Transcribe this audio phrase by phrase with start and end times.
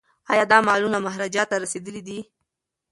[0.31, 2.19] ایا دا مالونه مهاراجا ته رسیدلي دي؟